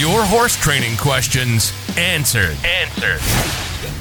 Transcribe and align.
Your 0.00 0.24
horse 0.24 0.56
training 0.56 0.96
questions 0.96 1.74
answered. 1.98 2.56
Answered. 2.64 3.20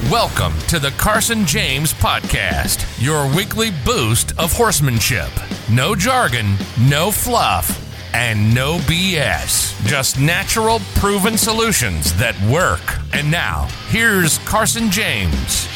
Welcome 0.10 0.58
to 0.70 0.79
the 0.79 0.92
Carson 0.92 1.46
James 1.46 1.94
Podcast, 1.94 2.88
your 3.04 3.28
weekly 3.36 3.71
boost 3.84 4.32
of 4.39 4.54
horsemanship. 4.54 5.27
No 5.70 5.96
jargon, 5.96 6.55
no 6.80 7.12
fluff, 7.12 8.16
and 8.16 8.55
no 8.55 8.77
BS. 8.77 9.75
Just 9.86 10.18
natural, 10.21 10.80
proven 10.96 11.38
solutions 11.38 12.13
that 12.13 12.41
work. 12.43 12.79
And 13.11 13.29
now, 13.29 13.68
here's 13.89 14.38
Carson 14.47 14.89
James. 14.89 15.68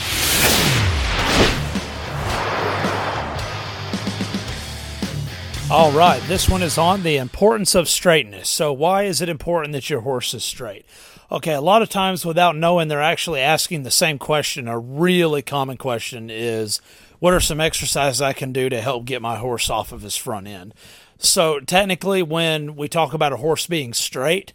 All 5.73 5.91
right, 5.91 6.21
this 6.27 6.47
one 6.47 6.61
is 6.61 6.77
on 6.77 7.01
the 7.01 7.17
importance 7.17 7.73
of 7.73 7.89
straightness. 7.89 8.47
So, 8.47 8.71
why 8.71 9.05
is 9.05 9.21
it 9.21 9.27
important 9.27 9.73
that 9.73 9.89
your 9.89 10.01
horse 10.01 10.35
is 10.35 10.43
straight? 10.43 10.85
Okay, 11.31 11.53
a 11.53 11.61
lot 11.61 11.81
of 11.81 11.89
times 11.89 12.23
without 12.23 12.55
knowing, 12.55 12.89
they're 12.89 13.01
actually 13.01 13.41
asking 13.41 13.81
the 13.81 13.89
same 13.89 14.19
question. 14.19 14.67
A 14.67 14.77
really 14.77 15.41
common 15.41 15.77
question 15.77 16.29
is, 16.29 16.79
What 17.17 17.33
are 17.33 17.39
some 17.39 17.59
exercises 17.59 18.21
I 18.21 18.33
can 18.33 18.53
do 18.53 18.69
to 18.69 18.81
help 18.81 19.05
get 19.05 19.19
my 19.19 19.37
horse 19.37 19.67
off 19.67 19.91
of 19.91 20.03
his 20.03 20.15
front 20.15 20.45
end? 20.45 20.75
So, 21.17 21.59
technically, 21.59 22.21
when 22.21 22.75
we 22.75 22.87
talk 22.87 23.15
about 23.15 23.33
a 23.33 23.37
horse 23.37 23.65
being 23.65 23.95
straight, 23.95 24.53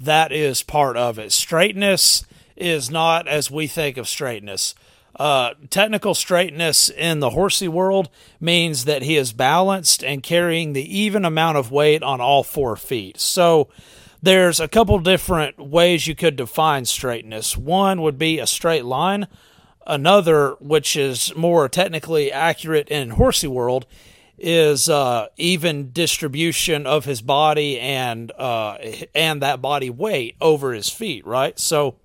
that 0.00 0.32
is 0.32 0.64
part 0.64 0.96
of 0.96 1.20
it. 1.20 1.30
Straightness 1.30 2.24
is 2.56 2.90
not 2.90 3.28
as 3.28 3.48
we 3.48 3.68
think 3.68 3.96
of 3.96 4.08
straightness. 4.08 4.74
Uh, 5.16 5.54
technical 5.70 6.14
straightness 6.14 6.88
in 6.88 7.18
the 7.18 7.30
horsey 7.30 7.68
world 7.68 8.08
means 8.40 8.84
that 8.84 9.02
he 9.02 9.16
is 9.16 9.32
balanced 9.32 10.04
and 10.04 10.22
carrying 10.22 10.72
the 10.72 10.98
even 10.98 11.24
amount 11.24 11.56
of 11.56 11.72
weight 11.72 12.02
on 12.02 12.20
all 12.20 12.44
four 12.44 12.76
feet. 12.76 13.18
So 13.18 13.68
there's 14.22 14.60
a 14.60 14.68
couple 14.68 14.98
different 15.00 15.58
ways 15.58 16.06
you 16.06 16.14
could 16.14 16.36
define 16.36 16.84
straightness. 16.84 17.56
One 17.56 18.02
would 18.02 18.18
be 18.18 18.38
a 18.38 18.46
straight 18.46 18.84
line. 18.84 19.26
Another, 19.86 20.50
which 20.60 20.96
is 20.96 21.34
more 21.34 21.68
technically 21.68 22.30
accurate 22.30 22.88
in 22.88 23.10
horsey 23.10 23.48
world, 23.48 23.86
is 24.36 24.88
uh, 24.88 25.28
even 25.36 25.92
distribution 25.92 26.86
of 26.86 27.04
his 27.04 27.22
body 27.22 27.80
and 27.80 28.30
uh, 28.32 28.76
and 29.14 29.42
that 29.42 29.60
body 29.60 29.90
weight 29.90 30.36
over 30.40 30.72
his 30.72 30.88
feet. 30.88 31.26
Right, 31.26 31.58
so 31.58 31.96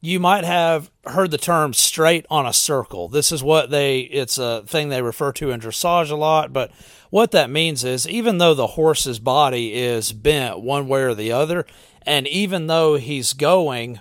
you 0.00 0.18
might 0.18 0.44
have 0.44 0.90
heard 1.04 1.30
the 1.30 1.38
term 1.38 1.74
straight 1.74 2.24
on 2.30 2.46
a 2.46 2.52
circle. 2.52 3.08
This 3.08 3.32
is 3.32 3.42
what 3.42 3.70
they, 3.70 4.00
it's 4.00 4.38
a 4.38 4.62
thing 4.66 4.88
they 4.88 5.02
refer 5.02 5.32
to 5.32 5.50
in 5.50 5.60
dressage 5.60 6.10
a 6.10 6.14
lot, 6.14 6.52
but 6.52 6.70
what 7.10 7.32
that 7.32 7.50
means 7.50 7.84
is 7.84 8.08
even 8.08 8.38
though 8.38 8.54
the 8.54 8.68
horse's 8.68 9.18
body 9.18 9.74
is 9.74 10.12
bent 10.12 10.60
one 10.60 10.88
way 10.88 11.02
or 11.02 11.14
the 11.14 11.32
other, 11.32 11.66
and 12.02 12.26
even 12.28 12.66
though 12.66 12.96
he's 12.96 13.34
going, 13.34 14.00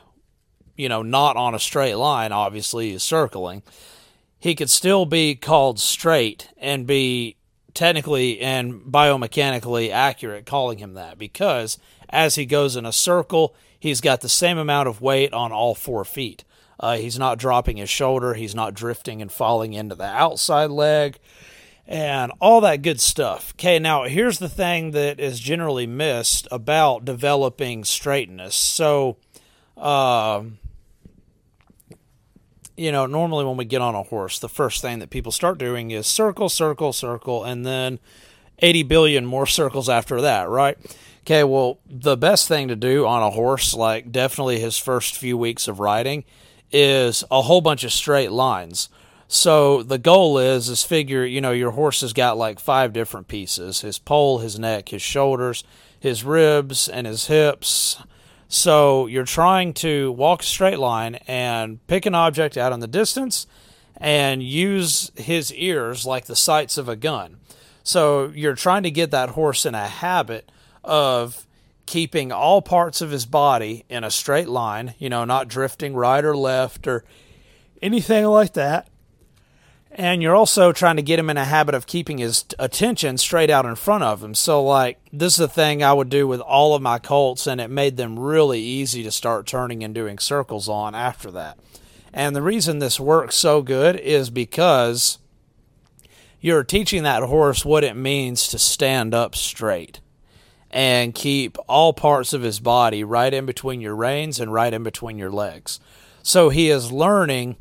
you 0.78 0.88
know, 0.88 1.02
not 1.02 1.36
on 1.36 1.54
a 1.54 1.60
straight 1.60 1.96
line, 1.96 2.32
obviously 2.32 2.92
he's 2.92 3.04
circling, 3.04 3.62
he 4.40 4.56
could 4.56 4.70
still 4.70 5.06
be 5.06 5.36
called 5.36 5.80
straight 5.80 6.50
and 6.58 6.88
be 6.88 7.36
technically 7.74 8.40
and 8.40 8.82
biomechanically 8.82 9.92
accurate 9.92 10.46
calling 10.46 10.78
him 10.80 10.94
that 10.94 11.18
because 11.18 11.78
as 12.10 12.36
he 12.36 12.46
goes 12.46 12.76
in 12.76 12.86
a 12.86 12.94
circle, 12.94 13.56
he's 13.80 14.02
got 14.02 14.22
the 14.22 14.30
same 14.30 14.58
amount 14.58 14.88
of 14.88 15.02
weight 15.02 15.34
on 15.34 15.52
all 15.52 15.76
four 15.76 16.04
feet. 16.04 16.44
Uh, 16.80 16.98
he's 16.98 17.20
not 17.20 17.38
dropping 17.38 17.78
his 17.78 17.90
shoulder, 17.90 18.34
he's 18.34 18.56
not 18.56 18.74
drifting 18.74 19.22
and 19.22 19.32
falling 19.32 19.74
into 19.74 19.96
the 19.96 20.06
outside 20.06 20.70
leg, 20.70 21.20
and 21.86 22.32
all 22.40 22.62
that 22.62 22.82
good 22.82 23.02
stuff. 23.02 23.54
Okay, 23.56 23.80
now 23.80 24.04
here's 24.04 24.40
the 24.40 24.48
thing 24.48 24.92
that 24.92 25.20
is 25.20 25.40
generally 25.40 25.88
missed 25.88 26.48
about 26.52 27.04
developing 27.04 27.84
straightness. 27.84 28.56
So, 28.56 29.18
uh, 29.76 30.44
you 32.80 32.94
know, 32.94 33.06
normally 33.06 33.44
when 33.44 33.58
we 33.58 33.66
get 33.66 33.82
on 33.82 33.94
a 33.94 34.04
horse, 34.04 34.40
the 34.40 34.48
first 34.48 34.82
thing 34.82 35.00
that 35.00 35.10
people 35.10 35.34
start 35.34 35.58
doing 35.58 35.92
is 35.92 36.08
circle, 36.08 36.48
circle, 36.48 36.94
circle, 36.94 37.44
and 37.44 37.66
then 37.66 38.00
80 38.60 38.84
billion 38.84 39.26
more 39.26 39.46
circles 39.60 39.90
after 39.90 40.22
that, 40.22 40.48
right? 40.48 40.78
Okay, 41.24 41.44
well, 41.44 41.80
the 41.86 42.16
best 42.16 42.48
thing 42.48 42.70
to 42.70 42.78
do 42.78 43.06
on 43.06 43.22
a 43.22 43.32
horse, 43.32 43.74
like 43.74 44.12
definitely 44.12 44.62
his 44.62 44.78
first 44.78 45.18
few 45.18 45.38
weeks 45.38 45.68
of 45.68 45.82
riding, 45.82 46.24
is 46.72 47.26
a 47.30 47.42
whole 47.42 47.60
bunch 47.60 47.84
of 47.84 47.92
straight 47.92 48.32
lines. 48.32 48.88
So 49.28 49.84
the 49.84 49.98
goal 49.98 50.40
is 50.40 50.70
is 50.70 50.84
figure, 50.84 51.26
you 51.26 51.42
know, 51.42 51.52
your 51.52 51.72
horse 51.72 52.02
has 52.02 52.14
got 52.14 52.38
like 52.38 52.60
five 52.60 52.94
different 52.94 53.28
pieces: 53.28 53.82
his 53.82 54.00
poll, 54.00 54.40
his 54.40 54.58
neck, 54.58 54.90
his 54.90 55.04
shoulders, 55.04 55.64
his 56.00 56.24
ribs, 56.24 56.88
and 56.88 57.06
his 57.06 57.28
hips 57.28 58.02
so 58.52 59.06
you're 59.06 59.26
trying 59.26 59.74
to 59.76 60.12
walk 60.12 60.42
a 60.42 60.46
straight 60.46 60.80
line 60.80 61.16
and 61.28 61.86
pick 61.86 62.08
an 62.08 62.16
object 62.16 62.58
out 62.58 62.74
in 62.74 62.80
the 62.80 62.88
distance 62.88 63.46
and 63.96 64.42
use 64.42 65.12
his 65.16 65.54
ears 65.54 66.04
like 66.04 66.26
the 66.26 66.36
sights 66.36 66.76
of 66.76 66.90
a 66.90 66.96
gun. 66.96 67.38
So 67.84 68.30
you're 68.30 68.56
trying 68.56 68.84
to 68.84 68.92
get 68.92 69.12
that 69.12 69.30
horse 69.30 69.68
in 69.68 69.76
a 69.76 69.88
habit 69.88 70.52
of 70.84 71.46
keeping 71.86 72.32
all 72.32 72.64
parts 72.64 73.02
of 73.02 73.12
his 73.12 73.28
body 73.28 73.86
in 73.88 74.04
a 74.04 74.12
straight 74.12 74.50
line, 74.50 74.96
you 74.98 75.10
know, 75.10 75.26
not 75.26 75.48
drifting 75.48 75.94
right 75.94 76.26
or 76.26 76.36
left 76.36 76.88
or 76.88 77.04
anything 77.84 78.26
like 78.26 78.54
that 78.54 78.88
and 80.00 80.22
you're 80.24 80.36
also 80.36 80.72
trying 80.72 80.96
to 80.96 81.02
get 81.02 81.20
him 81.20 81.30
in 81.30 81.36
a 81.36 81.44
habit 81.44 81.76
of 81.76 81.86
keeping 81.86 82.20
his 82.20 82.46
attention 82.58 83.18
straight 83.18 83.50
out 83.50 83.66
in 83.66 83.76
front 83.76 84.02
of 84.02 84.24
him. 84.24 84.34
So, 84.34 84.64
like, 84.64 84.98
this 85.12 85.34
is 85.34 85.42
a 85.42 85.48
thing 85.50 85.84
I 85.84 85.92
would 85.92 86.08
do 86.08 86.26
with 86.26 86.40
all 86.40 86.74
of 86.74 86.82
my 86.82 87.00
colts, 87.00 87.46
and 87.46 87.60
it 87.60 87.70
made 87.70 87.98
them 87.98 88.18
really 88.18 88.62
easy 88.62 89.04
to 89.04 89.12
start 89.12 89.46
turning 89.46 89.84
and 89.84 89.94
doing 89.94 90.18
circles 90.18 90.70
on 90.70 90.96
after 90.96 91.30
that. 91.32 91.60
And 92.14 92.34
the 92.34 92.42
reason 92.42 92.80
this 92.80 92.98
works 92.98 93.36
so 93.36 93.62
good 93.62 93.98
is 93.98 94.30
because 94.30 95.18
you're 96.40 96.64
teaching 96.64 97.04
that 97.04 97.24
horse 97.24 97.66
what 97.66 97.84
it 97.84 97.98
means 97.98 98.48
to 98.48 98.58
stand 98.58 99.14
up 99.14 99.36
straight 99.36 100.00
and 100.72 101.14
keep 101.14 101.58
all 101.68 101.92
parts 101.92 102.32
of 102.32 102.42
his 102.42 102.62
body 102.62 103.04
right 103.04 103.34
in 103.34 103.46
between 103.46 103.82
your 103.82 103.98
reins 103.98 104.40
and 104.40 104.54
right 104.54 104.74
in 104.74 104.82
between 104.82 105.18
your 105.18 105.32
legs. 105.32 105.82
So 106.24 106.48
he 106.48 106.70
is 106.70 106.90
learning 106.90 107.58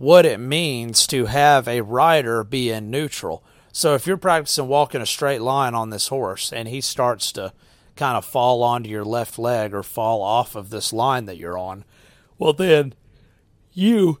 what 0.00 0.24
it 0.24 0.40
means 0.40 1.06
to 1.06 1.26
have 1.26 1.68
a 1.68 1.82
rider 1.82 2.42
be 2.42 2.70
in 2.70 2.90
neutral. 2.90 3.44
So 3.70 3.94
if 3.94 4.06
you're 4.06 4.16
practicing 4.16 4.66
walking 4.66 5.02
a 5.02 5.06
straight 5.06 5.42
line 5.42 5.74
on 5.74 5.90
this 5.90 6.08
horse 6.08 6.54
and 6.54 6.66
he 6.68 6.80
starts 6.80 7.30
to 7.32 7.52
kind 7.96 8.16
of 8.16 8.24
fall 8.24 8.62
onto 8.62 8.88
your 8.88 9.04
left 9.04 9.38
leg 9.38 9.74
or 9.74 9.82
fall 9.82 10.22
off 10.22 10.56
of 10.56 10.70
this 10.70 10.94
line 10.94 11.26
that 11.26 11.36
you're 11.36 11.58
on, 11.58 11.84
well 12.38 12.54
then 12.54 12.94
you 13.74 14.20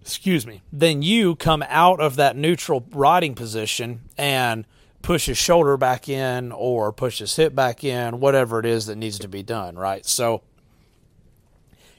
excuse 0.00 0.48
me, 0.48 0.62
then 0.72 1.00
you 1.00 1.36
come 1.36 1.62
out 1.68 2.00
of 2.00 2.16
that 2.16 2.34
neutral 2.34 2.84
riding 2.90 3.36
position 3.36 4.00
and 4.18 4.66
push 5.00 5.26
his 5.26 5.38
shoulder 5.38 5.76
back 5.76 6.08
in 6.08 6.50
or 6.50 6.92
push 6.92 7.20
his 7.20 7.36
hip 7.36 7.54
back 7.54 7.84
in, 7.84 8.18
whatever 8.18 8.58
it 8.58 8.66
is 8.66 8.86
that 8.86 8.96
needs 8.96 9.20
to 9.20 9.28
be 9.28 9.44
done, 9.44 9.76
right? 9.78 10.04
So 10.04 10.42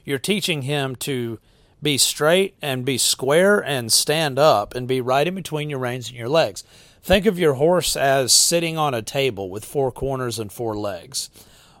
you're 0.04 0.18
teaching 0.18 0.62
him 0.62 0.96
to 0.96 1.38
be 1.82 1.98
straight 1.98 2.54
and 2.62 2.84
be 2.84 2.96
square 2.96 3.58
and 3.58 3.92
stand 3.92 4.38
up 4.38 4.74
and 4.74 4.86
be 4.86 5.00
right 5.00 5.26
in 5.26 5.34
between 5.34 5.68
your 5.68 5.80
reins 5.80 6.08
and 6.08 6.16
your 6.16 6.28
legs. 6.28 6.62
Think 7.02 7.26
of 7.26 7.38
your 7.38 7.54
horse 7.54 7.96
as 7.96 8.32
sitting 8.32 8.78
on 8.78 8.94
a 8.94 9.02
table 9.02 9.50
with 9.50 9.64
four 9.64 9.90
corners 9.90 10.38
and 10.38 10.52
four 10.52 10.76
legs. 10.76 11.28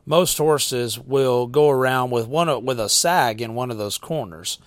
Most 0.04 0.36
horses 0.38 0.98
will 0.98 1.46
go 1.46 1.70
around 1.70 2.10
with 2.10 2.26
one 2.26 2.64
with 2.64 2.80
a 2.80 2.88
sag 2.88 3.40
in 3.40 3.54
one 3.54 3.70
of 3.70 3.78
those 3.78 3.98
corners. 3.98 4.58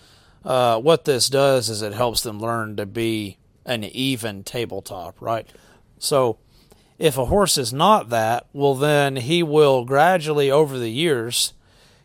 Uh, 0.46 0.80
what 0.80 1.04
this 1.04 1.28
does 1.28 1.70
is 1.70 1.82
it 1.82 1.92
helps 1.92 2.22
them 2.22 2.40
learn 2.40 2.78
to 2.78 2.86
be 2.86 3.38
an 3.66 3.84
even 3.84 4.44
tabletop, 4.44 5.20
right? 5.20 5.50
So, 6.00 6.38
if 6.98 7.18
a 7.18 7.26
horse 7.26 7.58
is 7.58 7.74
not 7.74 8.10
that, 8.10 8.46
well, 8.54 8.76
then 8.76 9.18
he 9.18 9.44
will 9.44 9.84
gradually 9.84 10.50
over 10.50 10.78
the 10.78 10.92
years 10.92 11.54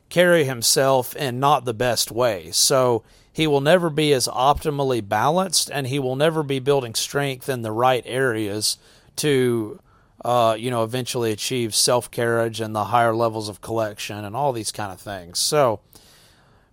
carry 0.08 0.43
himself 0.44 1.14
in 1.14 1.38
not 1.38 1.64
the 1.64 1.75
best 1.75 2.10
way. 2.10 2.50
So, 2.50 3.05
he 3.32 3.47
will 3.47 3.61
never 3.61 3.91
be 3.91 4.12
as 4.12 4.27
optimally 4.29 5.06
balanced 5.06 5.71
and 5.71 5.87
he 5.87 5.99
will 5.99 6.17
never 6.17 6.43
be 6.43 6.59
building 6.59 6.94
strength 6.94 7.49
in 7.49 7.62
the 7.62 7.73
right 7.73 8.03
areas 8.06 8.79
to 9.17 9.81
uh, 10.25 10.55
you 10.59 10.71
know 10.71 10.82
eventually 10.82 11.32
achieve 11.32 11.75
self 11.75 12.11
carriage 12.11 12.61
and 12.61 12.75
the 12.75 12.87
higher 12.87 13.15
levels 13.15 13.49
of 13.49 13.61
collection 13.61 14.25
and 14.25 14.37
all 14.37 14.53
these 14.53 14.73
kind 14.73 14.93
of 14.93 15.00
things. 15.00 15.38
So 15.38 15.81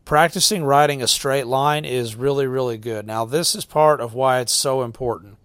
practicing 0.05 0.63
riding 0.63 1.01
a 1.01 1.07
straight 1.07 1.47
line 1.47 1.85
is 1.85 2.15
really 2.15 2.47
really 2.47 2.77
good. 2.77 3.05
Now 3.05 3.25
this 3.25 3.55
is 3.55 3.65
part 3.65 4.01
of 4.01 4.13
why 4.13 4.39
it's 4.39 4.53
so 4.53 4.83
important. 4.83 5.37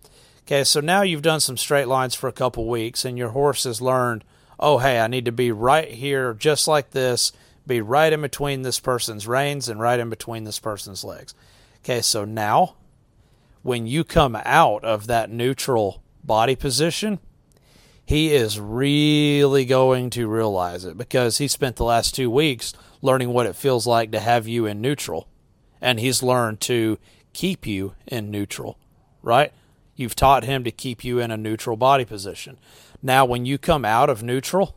Okay 0.47 0.65
so 0.65 0.81
now 0.81 1.03
you've 1.03 1.23
done 1.23 1.41
some 1.41 1.57
straight 1.57 1.89
lines 1.89 2.15
for 2.15 2.29
a 2.29 2.33
couple 2.33 2.67
weeks 2.67 3.05
and 3.05 3.19
your 3.19 3.31
horse 3.31 3.65
has 3.65 3.81
learned 3.81 4.25
oh 4.59 4.79
hey 4.79 5.01
i 5.01 5.07
need 5.07 5.25
to 5.25 5.33
be 5.33 5.51
right 5.51 5.91
here 5.91 6.35
just 6.35 6.69
like 6.69 6.91
this 6.91 7.33
be 7.67 7.81
right 7.81 8.13
in 8.13 8.21
between 8.21 8.63
this 8.63 8.81
person's 8.81 9.27
reins 9.27 9.69
and 9.69 9.81
right 9.81 10.01
in 10.01 10.11
between 10.11 10.45
this 10.45 10.59
person's 10.59 11.05
legs. 11.05 11.35
Okay, 11.79 12.01
so 12.01 12.25
now 12.25 12.77
when 13.63 13.87
you 13.87 14.05
come 14.05 14.37
out 14.45 14.85
of 14.85 15.07
that 15.07 15.31
neutral 15.31 16.03
body 16.25 16.57
position, 16.57 17.19
he 18.05 18.33
is 18.33 18.59
really 18.59 19.65
going 19.65 20.11
to 20.11 20.29
realize 20.29 20.85
it 20.85 20.99
because 20.99 21.39
he 21.39 21.49
spent 21.49 21.77
the 21.77 21.85
last 21.85 22.15
two 22.15 22.31
weeks 22.31 22.73
learning 23.01 23.31
what 23.31 23.47
it 23.47 23.57
feels 23.57 23.87
like 23.87 24.11
to 24.13 24.21
have 24.21 24.49
you 24.49 24.67
in 24.67 24.81
neutral. 24.81 25.29
And 25.81 25.99
he's 25.99 26.23
learned 26.23 26.61
to 26.63 26.99
keep 27.33 27.67
you 27.67 27.95
in 28.07 28.31
neutral, 28.31 28.79
right? 29.23 29.53
You've 29.97 30.17
taught 30.17 30.45
him 30.45 30.65
to 30.65 30.71
keep 30.71 31.05
you 31.05 31.19
in 31.19 31.31
a 31.31 31.37
neutral 31.37 31.77
body 31.77 32.05
position. 32.05 32.59
Now, 33.03 33.25
when 33.25 33.47
you 33.47 33.59
come 33.59 33.85
out 33.85 34.09
of 34.09 34.23
neutral, 34.23 34.77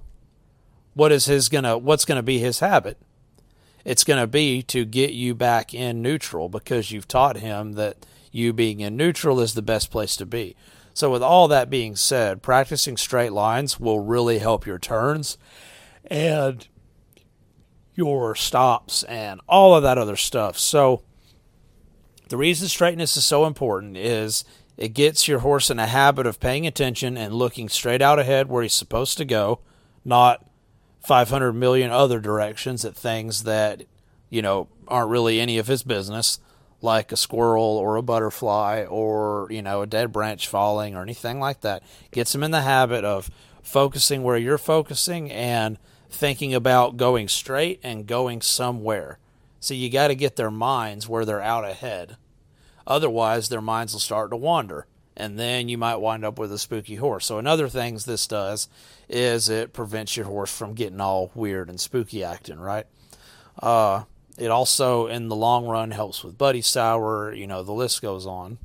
what 0.95 1.12
is 1.12 1.25
his 1.25 1.50
gonna? 1.50 1.77
What's 1.77 2.06
gonna 2.06 2.24
be 2.24 2.39
his 2.39 2.62
habit? 2.62 2.97
It's 3.83 4.03
gonna 4.03 4.27
be 4.27 4.63
to 4.63 4.86
get 4.86 5.12
you 5.12 5.36
back 5.36 5.74
in 5.74 6.01
neutral 6.01 6.50
because 6.50 6.89
you've 6.89 7.07
taught 7.07 7.38
him 7.38 7.74
that 7.74 8.06
you 8.31 8.53
being 8.53 8.80
in 8.80 8.97
neutral 8.97 9.39
is 9.39 9.53
the 9.53 9.62
best 9.62 9.92
place 9.92 10.15
to 10.15 10.25
be. 10.25 10.56
So, 10.94 11.12
with 11.12 11.21
all 11.21 11.50
that 11.50 11.69
being 11.69 11.97
said, 11.97 12.42
practicing 12.42 12.95
straight 12.95 13.33
lines 13.33 13.80
will 13.80 14.00
really 14.00 14.39
help 14.39 14.65
your 14.65 14.80
turns 14.80 15.38
and 16.06 16.65
your 17.94 18.33
stops 18.33 19.03
and 19.03 19.41
all 19.48 19.75
of 19.75 19.83
that 19.83 19.98
other 19.98 20.15
stuff. 20.15 20.57
So, 20.57 21.03
the 22.30 22.38
reason 22.38 22.69
straightness 22.69 23.18
is 23.18 23.25
so 23.25 23.45
important 23.45 23.98
is 23.98 24.45
it 24.77 24.94
gets 24.94 25.27
your 25.27 25.39
horse 25.39 25.69
in 25.69 25.80
a 25.80 25.88
habit 25.88 26.25
of 26.25 26.39
paying 26.39 26.65
attention 26.65 27.18
and 27.18 27.33
looking 27.33 27.68
straight 27.68 28.01
out 28.01 28.18
ahead 28.18 28.48
where 28.48 28.63
he's 28.63 28.74
supposed 28.74 29.18
to 29.18 29.25
go, 29.25 29.59
not 30.06 30.45
500 31.06 31.54
million 31.54 31.92
other 31.92 32.19
directions 32.19 32.84
at 32.86 32.96
things 32.96 33.44
that, 33.44 33.84
you 34.30 34.42
know, 34.42 34.68
aren't 34.88 35.12
really 35.12 35.40
any 35.40 35.57
of 35.57 35.68
his 35.68 35.84
business, 35.84 36.40
like 36.81 37.12
a 37.12 37.18
squirrel 37.18 37.63
or 37.63 37.96
a 37.96 38.02
butterfly 38.02 38.86
or, 38.86 39.48
you 39.50 39.62
know, 39.62 39.81
a 39.81 39.88
dead 39.88 40.12
branch 40.12 40.48
falling 40.48 40.96
or 40.96 41.02
anything 41.02 41.40
like 41.40 41.62
that. 41.62 41.84
Gets 42.12 42.34
him 42.34 42.44
in 42.44 42.52
the 42.52 42.62
habit 42.62 43.04
of 43.04 43.30
focusing 43.62 44.24
where 44.24 44.38
you're 44.38 44.57
focusing 44.57 45.31
and 45.31 45.78
thinking 46.10 46.54
about 46.54 46.98
going 46.98 47.28
straight 47.28 47.80
and 47.84 48.08
going 48.08 48.42
somewhere. 48.42 49.19
So 49.60 49.74
you 49.74 49.90
got 49.90 50.10
to 50.10 50.16
get 50.16 50.36
their 50.36 50.51
minds 50.51 51.10
where 51.10 51.25
they're 51.25 51.42
out 51.42 51.66
ahead. 51.66 52.18
Otherwise, 52.88 53.50
their 53.50 53.62
minds 53.62 53.94
will 53.94 54.00
start 54.00 54.30
to 54.30 54.38
wander, 54.38 54.86
and 55.17 55.39
then 55.39 55.69
you 55.69 55.77
might 55.77 55.97
wind 55.97 56.25
up 56.25 56.38
with 56.38 56.51
a 56.51 56.59
spooky 56.59 56.95
horse. 56.95 57.25
So, 57.25 57.38
another 57.38 57.69
things 57.69 58.06
this 58.06 58.27
does 58.27 58.67
is 59.07 59.50
it 59.50 59.73
prevents 59.73 60.17
your 60.17 60.25
horse 60.25 60.56
from 60.56 60.73
getting 60.73 61.01
all 61.01 61.31
weird 61.35 61.69
and 61.69 61.79
spooky 61.79 62.23
acting, 62.23 62.59
right? 62.59 62.85
Uh, 63.62 64.03
it 64.38 64.51
also, 64.51 65.07
in 65.07 65.29
the 65.29 65.35
long 65.35 65.65
run, 65.65 65.91
helps 65.91 66.23
with 66.23 66.38
buddy 66.38 66.62
sour. 66.62 67.33
You 67.33 67.47
know, 67.47 67.63
the 67.63 67.71
list 67.71 68.01
goes 68.01 68.25
on. 68.25 68.57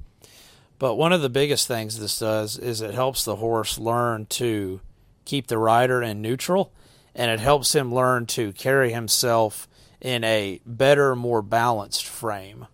But 0.78 0.94
one 0.94 1.12
of 1.12 1.22
the 1.22 1.28
biggest 1.28 1.68
things 1.68 1.98
this 1.98 2.18
does 2.18 2.58
is 2.58 2.80
it 2.80 2.94
helps 2.94 3.24
the 3.24 3.36
horse 3.36 3.78
learn 3.78 4.26
to 4.26 4.80
keep 5.24 5.46
the 5.46 5.58
rider 5.58 6.02
in 6.02 6.22
neutral, 6.22 6.72
and 7.14 7.30
it 7.30 7.38
helps 7.38 7.74
him 7.74 7.94
learn 7.94 8.26
to 8.26 8.52
carry 8.52 8.90
himself 8.90 9.68
in 10.00 10.24
a 10.24 10.60
better, 10.64 11.14
more 11.14 11.42
balanced 11.42 12.06
frame. 12.06 12.66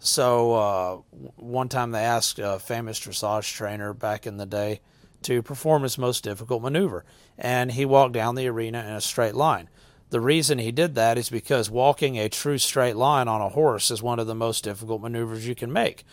So 0.00 0.54
uh, 0.54 0.96
one 1.36 1.68
time 1.68 1.90
they 1.90 2.02
asked 2.02 2.38
a 2.38 2.58
famous 2.58 2.98
dressage 2.98 3.54
trainer 3.54 3.92
back 3.92 4.26
in 4.26 4.38
the 4.38 4.46
day 4.46 4.80
to 5.22 5.42
perform 5.42 5.82
his 5.82 5.98
most 5.98 6.24
difficult 6.24 6.62
maneuver, 6.62 7.04
and 7.36 7.72
he 7.72 7.84
walked 7.84 8.14
down 8.14 8.34
the 8.34 8.48
arena 8.48 8.80
in 8.80 8.94
a 8.94 9.00
straight 9.02 9.34
line. 9.34 9.68
The 10.08 10.20
reason 10.20 10.58
he 10.58 10.72
did 10.72 10.94
that 10.94 11.18
is 11.18 11.28
because 11.28 11.70
walking 11.70 12.18
a 12.18 12.30
true 12.30 12.56
straight 12.56 12.96
line 12.96 13.28
on 13.28 13.42
a 13.42 13.50
horse 13.50 13.90
is 13.90 14.02
one 14.02 14.18
of 14.18 14.26
the 14.26 14.34
most 14.34 14.64
difficult 14.64 15.02
maneuvers 15.02 15.46
you 15.46 15.54
can 15.54 15.70
make. 15.70 16.04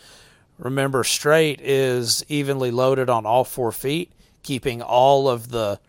Remember, 0.58 1.02
straight 1.02 1.58
is 1.62 2.22
evenly 2.28 2.70
loaded 2.70 3.08
on 3.08 3.24
all 3.24 3.44
four 3.44 3.72
feet, 3.72 4.12
keeping 4.42 4.82
all 4.82 5.28
of 5.30 5.48
the 5.48 5.80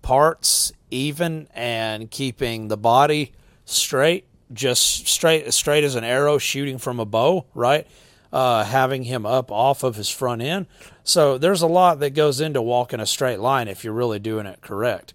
parts 0.00 0.72
even 0.90 1.48
and 1.54 2.10
keeping 2.10 2.68
the 2.68 2.76
body 2.78 3.32
straight 3.66 4.26
just 4.52 5.06
straight 5.06 5.52
straight 5.52 5.84
as 5.84 5.94
an 5.94 6.04
arrow 6.04 6.38
shooting 6.38 6.78
from 6.78 7.00
a 7.00 7.04
bow, 7.04 7.46
right? 7.54 7.86
Uh, 8.32 8.64
having 8.64 9.04
him 9.04 9.26
up 9.26 9.52
off 9.52 9.82
of 9.82 9.96
his 9.96 10.08
front 10.08 10.40
end. 10.40 10.66
So 11.04 11.36
there's 11.36 11.62
a 11.62 11.66
lot 11.66 12.00
that 12.00 12.14
goes 12.14 12.40
into 12.40 12.62
walking 12.62 13.00
a 13.00 13.06
straight 13.06 13.40
line 13.40 13.68
if 13.68 13.84
you're 13.84 13.92
really 13.92 14.18
doing 14.18 14.46
it 14.46 14.62
correct. 14.62 15.12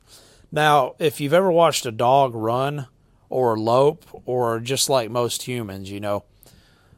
Now, 0.51 0.95
if 0.99 1.19
you've 1.19 1.33
ever 1.33 1.51
watched 1.51 1.85
a 1.85 1.91
dog 1.91 2.35
run 2.35 2.87
or 3.29 3.57
lope, 3.57 4.05
or 4.25 4.59
just 4.59 4.89
like 4.89 5.09
most 5.09 5.43
humans, 5.43 5.91
you 5.91 5.99
know, 5.99 6.23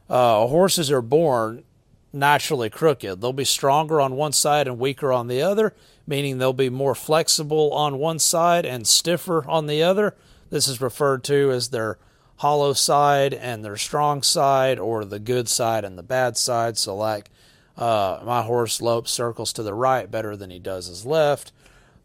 uh, 0.09 0.45
horses 0.47 0.91
are 0.91 1.01
born 1.01 1.63
naturally 2.11 2.69
crooked. 2.69 3.21
They'll 3.21 3.33
be 3.33 3.45
stronger 3.45 4.01
on 4.01 4.15
one 4.15 4.33
side 4.33 4.67
and 4.67 4.79
weaker 4.79 5.11
on 5.13 5.27
the 5.27 5.41
other, 5.41 5.73
meaning 6.07 6.37
they'll 6.37 6.53
be 6.53 6.69
more 6.69 6.95
flexible 6.95 7.71
on 7.71 7.99
one 7.99 8.19
side 8.19 8.65
and 8.65 8.87
stiffer 8.87 9.47
on 9.47 9.67
the 9.67 9.83
other. 9.83 10.15
This 10.49 10.67
is 10.67 10.81
referred 10.81 11.23
to 11.25 11.51
as 11.51 11.69
their 11.69 11.97
hollow 12.39 12.71
side 12.71 13.33
and 13.33 13.65
their 13.65 13.75
strong 13.75 14.23
side, 14.23 14.79
or 14.79 15.03
the 15.03 15.19
good 15.19 15.49
side 15.49 15.83
and 15.83 15.97
the 15.97 16.03
bad 16.03 16.37
side. 16.37 16.77
So, 16.77 16.95
like 16.95 17.29
uh, 17.77 18.21
my 18.25 18.41
horse 18.41 18.81
lopes 18.81 19.11
circles 19.11 19.51
to 19.53 19.63
the 19.63 19.73
right 19.73 20.09
better 20.09 20.35
than 20.35 20.49
he 20.49 20.59
does 20.59 20.87
his 20.87 21.05
left. 21.05 21.51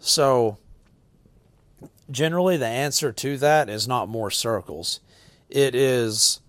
So, 0.01 0.59
generally, 2.11 2.57
the 2.57 2.67
answer 2.67 3.13
to 3.13 3.39
that 3.39 3.69
is 3.69 3.87
not 3.87 4.09
more 4.09 4.31
circles. 4.31 5.01
It 5.49 5.75
is 5.75 6.41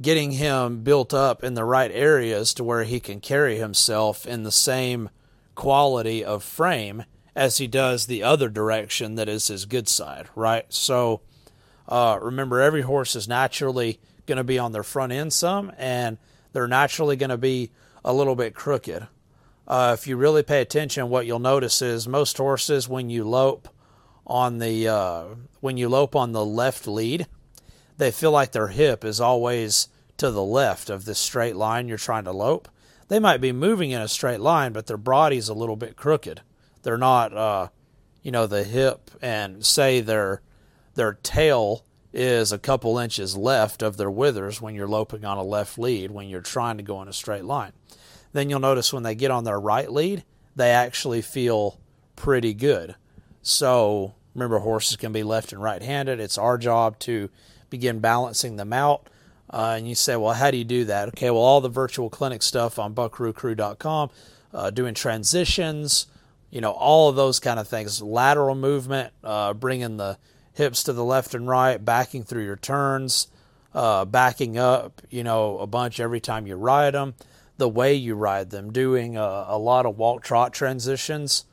getting 0.00 0.32
him 0.32 0.82
built 0.82 1.14
up 1.14 1.44
in 1.44 1.54
the 1.54 1.64
right 1.64 1.90
areas 1.92 2.52
to 2.54 2.64
where 2.64 2.84
he 2.84 2.98
can 2.98 3.20
carry 3.20 3.56
himself 3.56 4.26
in 4.26 4.42
the 4.42 4.50
same 4.50 5.10
quality 5.54 6.24
of 6.24 6.42
frame 6.42 7.04
as 7.36 7.58
he 7.58 7.68
does 7.68 8.06
the 8.06 8.22
other 8.22 8.48
direction 8.48 9.14
that 9.14 9.28
is 9.28 9.46
his 9.46 9.64
good 9.64 9.86
side, 9.88 10.28
right? 10.34 10.66
So, 10.70 11.20
uh, 11.92 12.18
remember, 12.22 12.58
every 12.58 12.80
horse 12.80 13.14
is 13.14 13.28
naturally 13.28 14.00
going 14.24 14.38
to 14.38 14.44
be 14.44 14.58
on 14.58 14.72
their 14.72 14.82
front 14.82 15.12
end 15.12 15.30
some, 15.30 15.70
and 15.76 16.16
they're 16.54 16.66
naturally 16.66 17.16
going 17.16 17.28
to 17.28 17.36
be 17.36 17.70
a 18.02 18.14
little 18.14 18.34
bit 18.34 18.54
crooked. 18.54 19.06
Uh, 19.68 19.94
if 19.98 20.06
you 20.06 20.16
really 20.16 20.42
pay 20.42 20.62
attention, 20.62 21.10
what 21.10 21.26
you'll 21.26 21.38
notice 21.38 21.82
is 21.82 22.08
most 22.08 22.38
horses, 22.38 22.88
when 22.88 23.10
you 23.10 23.24
lope 23.24 23.68
on 24.26 24.58
the 24.58 24.88
uh, 24.88 25.24
when 25.60 25.76
you 25.76 25.86
lope 25.86 26.16
on 26.16 26.32
the 26.32 26.44
left 26.44 26.86
lead, 26.86 27.26
they 27.98 28.10
feel 28.10 28.30
like 28.30 28.52
their 28.52 28.68
hip 28.68 29.04
is 29.04 29.20
always 29.20 29.88
to 30.16 30.30
the 30.30 30.42
left 30.42 30.88
of 30.88 31.04
this 31.04 31.18
straight 31.18 31.56
line 31.56 31.88
you're 31.88 31.98
trying 31.98 32.24
to 32.24 32.32
lope. 32.32 32.68
They 33.08 33.18
might 33.18 33.42
be 33.42 33.52
moving 33.52 33.90
in 33.90 34.00
a 34.00 34.08
straight 34.08 34.40
line, 34.40 34.72
but 34.72 34.86
their 34.86 34.96
body's 34.96 35.50
a 35.50 35.54
little 35.54 35.76
bit 35.76 35.96
crooked. 35.96 36.40
They're 36.84 36.96
not, 36.96 37.36
uh, 37.36 37.68
you 38.22 38.32
know, 38.32 38.46
the 38.46 38.64
hip 38.64 39.10
and 39.20 39.62
say 39.62 40.00
they're 40.00 40.40
their 40.94 41.14
tail 41.22 41.84
is 42.12 42.52
a 42.52 42.58
couple 42.58 42.98
inches 42.98 43.36
left 43.36 43.82
of 43.82 43.96
their 43.96 44.10
withers 44.10 44.60
when 44.60 44.74
you're 44.74 44.88
loping 44.88 45.24
on 45.24 45.38
a 45.38 45.42
left 45.42 45.78
lead 45.78 46.10
when 46.10 46.28
you're 46.28 46.40
trying 46.40 46.76
to 46.76 46.82
go 46.82 47.00
in 47.00 47.08
a 47.08 47.12
straight 47.12 47.44
line. 47.44 47.72
Then 48.32 48.50
you'll 48.50 48.60
notice 48.60 48.92
when 48.92 49.02
they 49.02 49.14
get 49.14 49.30
on 49.30 49.44
their 49.44 49.60
right 49.60 49.90
lead, 49.90 50.24
they 50.54 50.70
actually 50.70 51.22
feel 51.22 51.80
pretty 52.16 52.54
good. 52.54 52.94
So 53.40 54.14
remember, 54.34 54.58
horses 54.58 54.96
can 54.96 55.12
be 55.12 55.22
left 55.22 55.52
and 55.52 55.62
right 55.62 55.82
handed. 55.82 56.20
It's 56.20 56.38
our 56.38 56.58
job 56.58 56.98
to 57.00 57.30
begin 57.70 58.00
balancing 58.00 58.56
them 58.56 58.72
out. 58.72 59.08
Uh, 59.50 59.74
and 59.76 59.88
you 59.88 59.94
say, 59.94 60.16
well, 60.16 60.32
how 60.32 60.50
do 60.50 60.56
you 60.56 60.64
do 60.64 60.84
that? 60.86 61.08
Okay, 61.08 61.30
well, 61.30 61.42
all 61.42 61.60
the 61.60 61.68
virtual 61.68 62.08
clinic 62.08 62.42
stuff 62.42 62.78
on 62.78 62.94
buckaroocrew.com, 62.94 64.10
uh, 64.54 64.70
doing 64.70 64.94
transitions, 64.94 66.06
you 66.50 66.60
know, 66.60 66.70
all 66.70 67.08
of 67.10 67.16
those 67.16 67.38
kind 67.38 67.58
of 67.58 67.68
things, 67.68 68.00
lateral 68.00 68.54
movement, 68.54 69.12
uh, 69.24 69.52
bringing 69.52 69.98
the 69.98 70.18
hips 70.54 70.82
to 70.84 70.92
the 70.92 71.04
left 71.04 71.34
and 71.34 71.48
right, 71.48 71.82
backing 71.82 72.24
through 72.24 72.44
your 72.44 72.56
turns, 72.56 73.28
uh, 73.74 74.04
backing 74.04 74.58
up, 74.58 75.00
you 75.10 75.24
know, 75.24 75.58
a 75.58 75.66
bunch 75.66 76.00
every 76.00 76.20
time 76.20 76.46
you 76.46 76.56
ride 76.56 76.94
them, 76.94 77.14
the 77.56 77.68
way 77.68 77.94
you 77.94 78.14
ride 78.14 78.50
them, 78.50 78.72
doing 78.72 79.16
a, 79.16 79.44
a 79.48 79.58
lot 79.58 79.86
of 79.86 79.96
walk 79.96 80.22
trot 80.22 80.52
transitions, 80.52 81.44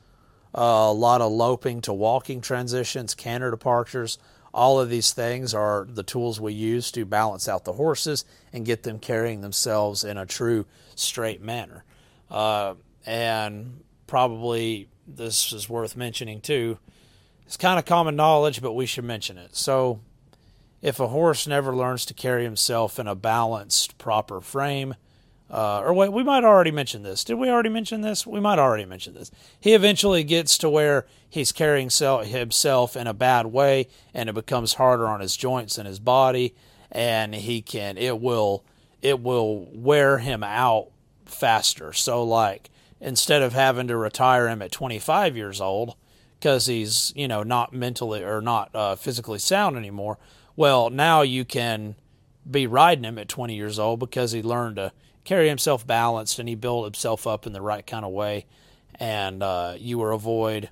uh, 0.54 0.60
a 0.60 0.92
lot 0.92 1.20
of 1.20 1.32
loping 1.32 1.80
to 1.80 1.92
walking 1.92 2.40
transitions, 2.40 3.14
canter 3.14 3.50
departures. 3.50 4.18
All 4.52 4.80
of 4.80 4.90
these 4.90 5.12
things 5.12 5.54
are 5.54 5.86
the 5.88 6.02
tools 6.02 6.40
we 6.40 6.52
use 6.52 6.90
to 6.92 7.04
balance 7.04 7.48
out 7.48 7.64
the 7.64 7.74
horses 7.74 8.24
and 8.52 8.66
get 8.66 8.82
them 8.82 8.98
carrying 8.98 9.40
themselves 9.40 10.02
in 10.02 10.18
a 10.18 10.26
true 10.26 10.66
straight 10.96 11.40
manner. 11.40 11.84
Uh, 12.28 12.74
and 13.06 13.82
probably 14.08 14.88
this 15.06 15.52
is 15.52 15.68
worth 15.68 15.96
mentioning 15.96 16.40
too 16.40 16.78
it's 17.50 17.56
kind 17.56 17.80
of 17.80 17.84
common 17.84 18.14
knowledge, 18.14 18.62
but 18.62 18.74
we 18.74 18.86
should 18.86 19.02
mention 19.02 19.36
it. 19.36 19.56
So, 19.56 19.98
if 20.82 21.00
a 21.00 21.08
horse 21.08 21.48
never 21.48 21.74
learns 21.74 22.06
to 22.06 22.14
carry 22.14 22.44
himself 22.44 22.96
in 22.96 23.08
a 23.08 23.16
balanced, 23.16 23.98
proper 23.98 24.40
frame, 24.40 24.94
uh, 25.50 25.80
or 25.80 25.92
wait, 25.92 26.12
we 26.12 26.22
might 26.22 26.44
already 26.44 26.70
mention 26.70 27.02
this. 27.02 27.24
Did 27.24 27.34
we 27.34 27.50
already 27.50 27.68
mention 27.68 28.02
this? 28.02 28.24
We 28.24 28.38
might 28.38 28.60
already 28.60 28.84
mention 28.84 29.14
this. 29.14 29.32
He 29.58 29.74
eventually 29.74 30.22
gets 30.22 30.58
to 30.58 30.70
where 30.70 31.06
he's 31.28 31.50
carrying 31.50 31.90
himself 31.90 32.96
in 32.96 33.08
a 33.08 33.14
bad 33.14 33.46
way, 33.46 33.88
and 34.14 34.28
it 34.28 34.34
becomes 34.36 34.74
harder 34.74 35.08
on 35.08 35.18
his 35.18 35.36
joints 35.36 35.76
and 35.76 35.88
his 35.88 35.98
body, 35.98 36.54
and 36.92 37.34
he 37.34 37.62
can 37.62 37.98
it 37.98 38.20
will 38.20 38.64
it 39.02 39.20
will 39.20 39.66
wear 39.72 40.18
him 40.18 40.44
out 40.44 40.90
faster. 41.24 41.92
So 41.94 42.22
like 42.22 42.70
instead 43.00 43.42
of 43.42 43.54
having 43.54 43.88
to 43.88 43.96
retire 43.96 44.46
him 44.46 44.62
at 44.62 44.70
25 44.70 45.36
years 45.36 45.60
old 45.60 45.96
because 46.40 46.66
he's 46.66 47.12
you 47.14 47.28
know 47.28 47.42
not 47.42 47.72
mentally 47.72 48.24
or 48.24 48.40
not 48.40 48.74
uh, 48.74 48.96
physically 48.96 49.38
sound 49.38 49.76
anymore. 49.76 50.18
Well, 50.56 50.90
now 50.90 51.20
you 51.22 51.44
can 51.44 51.94
be 52.50 52.66
riding 52.66 53.04
him 53.04 53.18
at 53.18 53.28
20 53.28 53.54
years 53.54 53.78
old 53.78 54.00
because 54.00 54.32
he 54.32 54.42
learned 54.42 54.76
to 54.76 54.92
carry 55.24 55.48
himself 55.48 55.86
balanced 55.86 56.38
and 56.38 56.48
he 56.48 56.54
built 56.54 56.84
himself 56.84 57.26
up 57.26 57.46
in 57.46 57.52
the 57.52 57.60
right 57.60 57.86
kind 57.86 58.04
of 58.04 58.12
way, 58.12 58.46
and 58.94 59.42
uh, 59.42 59.74
you 59.78 59.98
were 59.98 60.12
avoid 60.12 60.70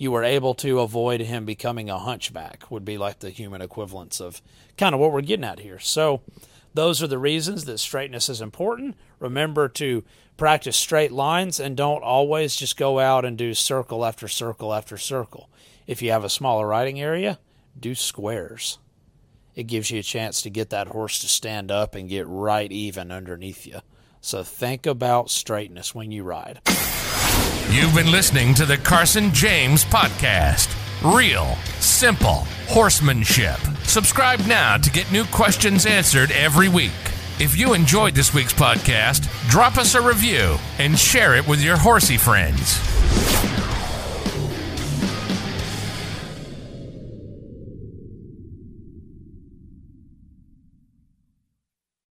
you 0.00 0.12
were 0.12 0.22
able 0.22 0.54
to 0.54 0.78
avoid 0.78 1.20
him 1.20 1.44
becoming 1.44 1.90
a 1.90 1.98
hunchback 1.98 2.70
would 2.70 2.84
be 2.84 2.96
like 2.96 3.18
the 3.18 3.30
human 3.30 3.60
equivalents 3.60 4.20
of 4.20 4.40
kind 4.76 4.94
of 4.94 5.00
what 5.00 5.10
we're 5.10 5.20
getting 5.20 5.44
at 5.44 5.58
here. 5.58 5.80
So 5.80 6.22
those 6.72 7.02
are 7.02 7.08
the 7.08 7.18
reasons 7.18 7.64
that 7.64 7.78
straightness 7.78 8.28
is 8.28 8.40
important. 8.40 8.94
Remember 9.20 9.68
to 9.68 10.04
practice 10.36 10.76
straight 10.76 11.12
lines 11.12 11.58
and 11.58 11.76
don't 11.76 12.02
always 12.02 12.56
just 12.56 12.76
go 12.76 12.98
out 12.98 13.24
and 13.24 13.36
do 13.36 13.54
circle 13.54 14.04
after 14.04 14.28
circle 14.28 14.72
after 14.72 14.96
circle. 14.96 15.50
If 15.86 16.02
you 16.02 16.10
have 16.10 16.24
a 16.24 16.28
smaller 16.28 16.66
riding 16.66 17.00
area, 17.00 17.38
do 17.78 17.94
squares. 17.94 18.78
It 19.54 19.66
gives 19.66 19.90
you 19.90 19.98
a 19.98 20.04
chance 20.04 20.42
to 20.42 20.50
get 20.50 20.70
that 20.70 20.88
horse 20.88 21.18
to 21.20 21.26
stand 21.26 21.70
up 21.70 21.94
and 21.94 22.08
get 22.08 22.26
right 22.28 22.70
even 22.70 23.10
underneath 23.10 23.66
you. 23.66 23.80
So 24.20 24.42
think 24.42 24.86
about 24.86 25.30
straightness 25.30 25.94
when 25.94 26.12
you 26.12 26.22
ride. 26.22 26.60
You've 27.70 27.94
been 27.94 28.10
listening 28.10 28.54
to 28.54 28.66
the 28.66 28.78
Carson 28.78 29.32
James 29.32 29.84
Podcast. 29.84 30.74
Real, 31.14 31.56
simple 31.80 32.46
horsemanship. 32.68 33.58
Subscribe 33.84 34.40
now 34.46 34.76
to 34.76 34.90
get 34.90 35.10
new 35.10 35.24
questions 35.26 35.86
answered 35.86 36.30
every 36.32 36.68
week. 36.68 37.07
If 37.40 37.56
you 37.56 37.72
enjoyed 37.74 38.16
this 38.16 38.34
week's 38.34 38.52
podcast, 38.52 39.28
drop 39.48 39.76
us 39.78 39.94
a 39.94 40.02
review 40.02 40.56
and 40.80 40.98
share 40.98 41.36
it 41.36 41.46
with 41.46 41.62
your 41.62 41.76
horsey 41.76 42.16
friends. 42.16 42.80